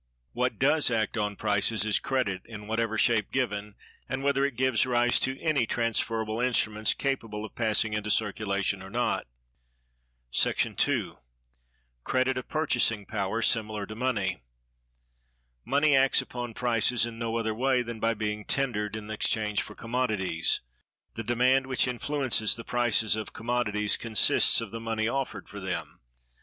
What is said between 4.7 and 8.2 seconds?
rise to any transferable instruments capable of passing into